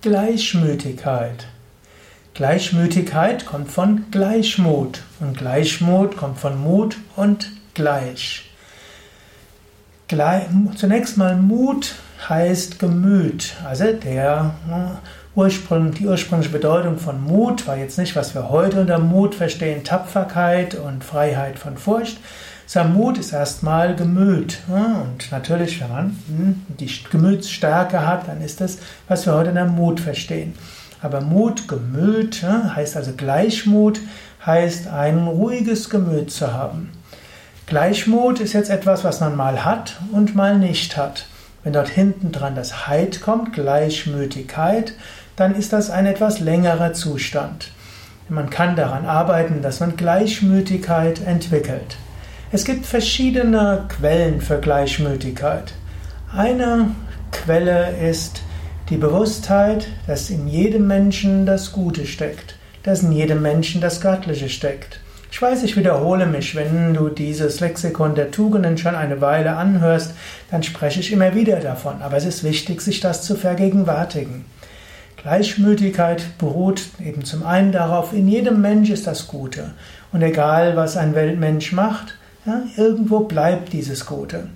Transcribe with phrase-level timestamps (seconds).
[0.00, 1.48] Gleichmütigkeit.
[2.32, 8.48] Gleichmütigkeit kommt von Gleichmut und Gleichmut kommt von Mut und Gleich.
[10.06, 11.96] Gleich zunächst mal Mut
[12.28, 14.54] heißt Gemüt, also der
[15.34, 19.84] Ursprung, die ursprüngliche Bedeutung von Mut war jetzt nicht, was wir heute unter Mut verstehen,
[19.84, 22.18] Tapferkeit und Freiheit von Furcht,
[22.66, 24.58] sondern Mut ist erstmal Gemüt.
[24.68, 29.66] Und natürlich, wenn man hm, die Gemütsstärke hat, dann ist das, was wir heute unter
[29.66, 30.54] Mut verstehen.
[31.00, 34.00] Aber Mut, Gemüt heißt also Gleichmut,
[34.44, 36.90] heißt ein ruhiges Gemüt zu haben.
[37.66, 41.26] Gleichmut ist jetzt etwas, was man mal hat und mal nicht hat.
[41.68, 44.94] Wenn dort hinten dran das Heid kommt, Gleichmütigkeit,
[45.36, 47.72] dann ist das ein etwas längerer Zustand.
[48.30, 51.98] Man kann daran arbeiten, dass man Gleichmütigkeit entwickelt.
[52.52, 55.74] Es gibt verschiedene Quellen für Gleichmütigkeit.
[56.34, 56.92] Eine
[57.32, 58.40] Quelle ist
[58.88, 64.48] die Bewusstheit, dass in jedem Menschen das Gute steckt, dass in jedem Menschen das Göttliche
[64.48, 65.00] steckt.
[65.30, 70.14] Ich weiß, ich wiederhole mich, wenn du dieses Lexikon der Tugenden schon eine Weile anhörst,
[70.50, 74.46] dann spreche ich immer wieder davon, aber es ist wichtig, sich das zu vergegenwärtigen.
[75.18, 79.72] Gleichmütigkeit beruht eben zum einen darauf, in jedem Mensch ist das Gute.
[80.12, 82.14] Und egal, was ein Weltmensch macht,
[82.46, 84.48] ja, irgendwo bleibt dieses Gute.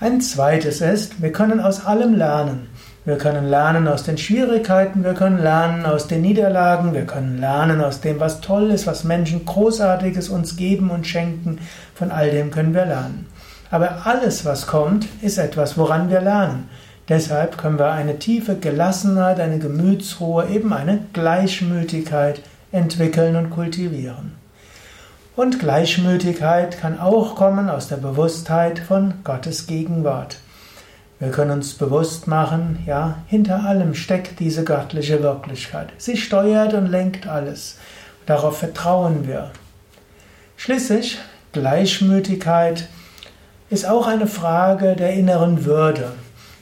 [0.00, 2.68] Ein zweites ist, wir können aus allem lernen.
[3.04, 7.80] Wir können lernen aus den Schwierigkeiten, wir können lernen aus den Niederlagen, wir können lernen
[7.80, 11.58] aus dem, was toll ist, was Menschen Großartiges uns geben und schenken.
[11.96, 13.26] Von all dem können wir lernen.
[13.72, 16.68] Aber alles, was kommt, ist etwas, woran wir lernen.
[17.08, 24.34] Deshalb können wir eine tiefe Gelassenheit, eine Gemütsruhe, eben eine Gleichmütigkeit entwickeln und kultivieren.
[25.38, 30.38] Und Gleichmütigkeit kann auch kommen aus der Bewusstheit von Gottes Gegenwart.
[31.20, 35.90] Wir können uns bewusst machen, ja, hinter allem steckt diese göttliche Wirklichkeit.
[35.96, 37.78] Sie steuert und lenkt alles.
[38.26, 39.52] Darauf vertrauen wir.
[40.56, 41.18] Schließlich,
[41.52, 42.88] Gleichmütigkeit
[43.70, 46.14] ist auch eine Frage der inneren Würde.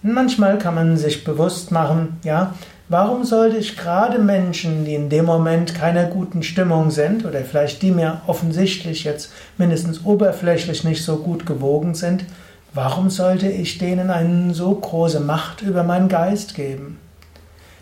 [0.00, 2.54] Manchmal kann man sich bewusst machen, ja,
[2.92, 7.80] warum sollte ich gerade Menschen, die in dem Moment keiner guten Stimmung sind oder vielleicht
[7.80, 12.26] die mir offensichtlich jetzt mindestens oberflächlich nicht so gut gewogen sind,
[12.74, 16.98] warum sollte ich denen eine so große Macht über meinen Geist geben?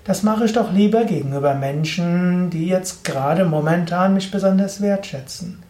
[0.05, 5.61] Das mache ich doch lieber gegenüber Menschen, die jetzt gerade momentan mich besonders wertschätzen.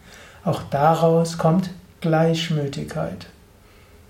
[0.45, 3.25] Auch daraus kommt Gleichmütigkeit.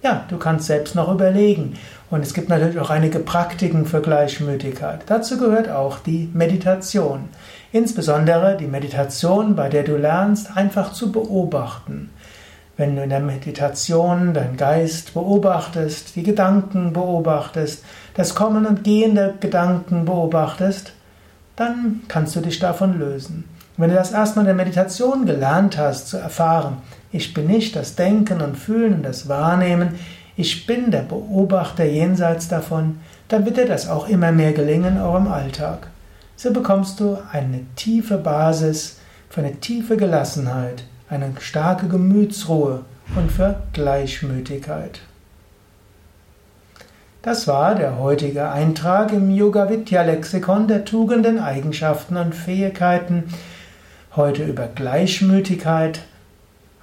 [0.04, 1.78] Ja, du kannst selbst noch überlegen.
[2.10, 5.02] Und es gibt natürlich auch einige Praktiken für Gleichmütigkeit.
[5.06, 7.30] Dazu gehört auch die Meditation.
[7.72, 12.10] Insbesondere die Meditation, bei der du lernst, einfach zu beobachten.
[12.78, 17.84] Wenn du in der Meditation deinen Geist beobachtest, die Gedanken beobachtest,
[18.16, 20.94] das Kommen und Gehen der Gedanken beobachtest,
[21.56, 23.44] dann kannst du dich davon lösen.
[23.78, 26.78] wenn du das erstmal in der Meditation gelernt hast, zu erfahren,
[27.12, 30.00] ich bin nicht das Denken und Fühlen und das Wahrnehmen,
[30.38, 35.18] ich bin der Beobachter jenseits davon, dann wird dir das auch immer mehr gelingen, auch
[35.18, 35.88] im Alltag.
[36.36, 39.00] So bekommst du eine tiefe Basis
[39.30, 42.84] für eine tiefe Gelassenheit, eine starke Gemütsruhe
[43.16, 45.02] und für Gleichmütigkeit.
[47.22, 53.26] Das war der heutige Eintrag im Yoga Vidya Lexikon der Tugenden, Eigenschaften und Fähigkeiten.
[54.16, 56.02] Heute über Gleichmütigkeit,